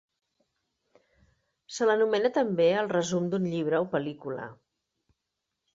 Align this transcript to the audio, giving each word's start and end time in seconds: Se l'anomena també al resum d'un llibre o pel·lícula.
Se 1.75 1.89
l'anomena 1.89 2.33
també 2.39 2.67
al 2.79 2.91
resum 2.97 3.29
d'un 3.35 3.47
llibre 3.53 3.85
o 3.87 3.91
pel·lícula. 3.95 4.51